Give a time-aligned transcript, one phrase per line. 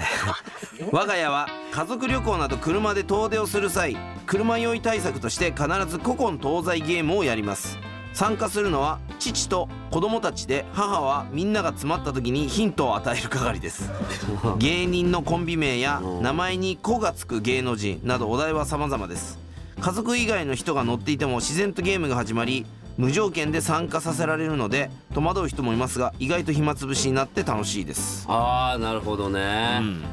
[0.92, 7.78] 我が家は家族旅行など車で遠出をする際車酔い対策として必ず古今東西ゲームをやります。
[8.12, 13.90] 参加するのは父と子供たちで母はみんなが詰まった時にヒントを与える係です。
[14.58, 19.38] 芸人のコンビ名や名前に「子」がつく芸能人などお題は様々です。
[19.80, 22.66] 家族以外の人が乗っていても自然とゲームが始まり
[23.00, 30.04] 無条件で参加させられるので戸惑う人もいますが意外と暇つぶしになって楽しいです、ああなるほどね、うん。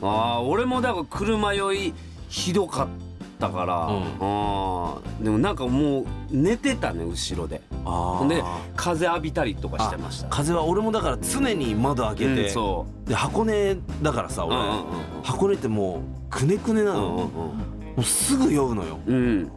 [0.00, 1.94] ああ俺もだから車酔い
[2.28, 2.88] ひどかっ
[3.40, 4.02] たから、うん。
[4.20, 7.60] あーでもなんかもう寝てたね後ろで。
[7.84, 10.28] あほんでー風浴びたりとかしてました。
[10.28, 14.82] 風は俺もだから常に窓開けて、うんそで箱根だからさ俺、うんうんうん。
[15.24, 15.96] 箱根っても
[16.28, 18.98] うくねくねなの、うんうんもうすぐ酔うのよ。
[19.06, 19.50] うんうん。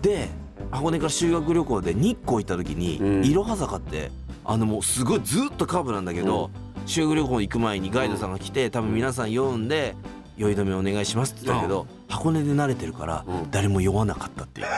[0.00, 0.28] で
[0.70, 3.24] 箱根から修学旅行で日光行った時に、うん。
[3.24, 4.10] いろは坂って
[4.44, 6.50] あのもうすごいずっとカーブなんだけど、
[6.86, 9.94] 修学旅行行く前にガイドさんが来て多分皆さん酔うんで
[10.36, 13.50] 酔い止めお願いしますって言ったけど、箱根で慣れてるからうん。
[13.50, 14.66] 誰も酔わなかったっていう。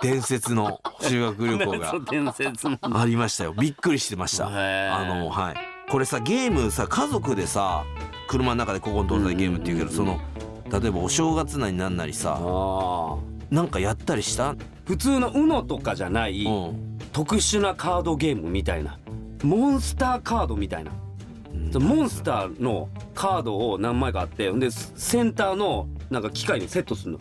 [0.00, 1.94] 伝説の修学旅行が
[3.00, 3.52] ありましたよ。
[3.52, 4.46] びっくりしてました。
[4.48, 5.54] あのはい。
[5.90, 7.84] これさゲームさ家族でさ
[8.26, 10.18] 車の中で古今東西ゲームって言うけどその
[10.70, 12.38] 例えばお正月なりなんなりさ
[13.52, 14.56] なんかやったりした？
[14.86, 16.98] 普通の UNO とかじゃないうん。
[17.12, 18.98] 特殊なカードゲームみたいな。
[19.42, 20.90] モンスターカードみたいな。
[21.78, 27.18] モンスターのカードを何枚かあってでセンターのなんか機械にセットするの、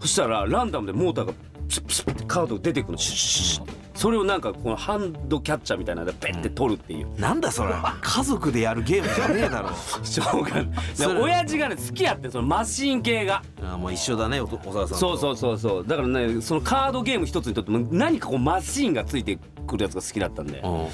[0.00, 1.32] そしたらランダムでモーターが
[1.70, 2.98] プシュプシュってカードが出てくるの。
[2.98, 7.74] シュッシュッシュッそれをなんかこのハンドキャッチャーみたいなのでペッて取るっていう、なんだそれ。
[8.00, 9.70] 家族でやるゲームじゃねえだろ。
[10.02, 10.66] しょうがない。
[10.66, 13.42] でそれ親父がね好きやってんそのマシン系が。
[13.62, 15.86] あもう一緒だねお小沢さんそうそううそうそう。
[15.86, 20.60] だからねそのカードゲーム一つにとっても何かこうマシンがついてくるやつが好きだったんで。
[20.60, 20.88] ん、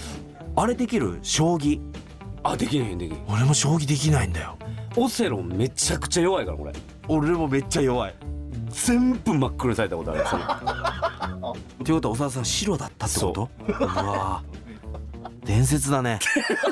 [0.57, 1.19] あれできる？
[1.23, 1.81] 将棋。
[2.43, 4.57] あできないできない俺も将棋できないんだよ。
[4.97, 6.73] オセロンめちゃくちゃ弱いからこれ。
[7.09, 8.15] 俺もめっちゃ弱い
[8.85, 13.51] 全部真っ黒にされたことあるその っていうことは小沢さん白だったってこと？
[13.67, 15.47] うわー。
[15.47, 16.19] 伝説だね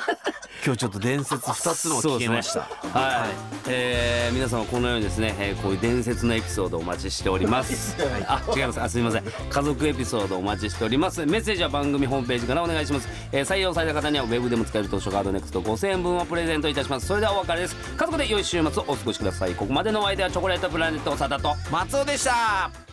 [0.64, 7.94] 今日ちょっと伝説2つのを聞けました、はい、えー皆様このようにですね、えーこういう伝説のエピソードをお待ちしております、
[8.26, 8.80] あ違います。
[8.80, 9.24] あすみません。
[9.24, 11.26] 家族エピソードをお待ちしております。
[11.26, 17.06] メッセージは番組ホームページからお願いします、えー採用された方にはウェブでも使える図書カードネクスト5000円分をプレゼントいたします。
[17.06, 17.76] それではお別れです。
[17.96, 19.54] 家族で良い週末をお過ごしください。
[19.54, 21.54] ここまでのお相手はチョコレートプラネット長田と。
[21.70, 22.83] 松尾でした